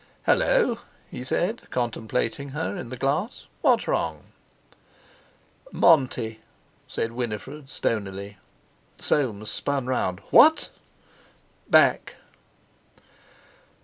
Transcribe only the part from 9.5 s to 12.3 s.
spun round. "What!" "Back!"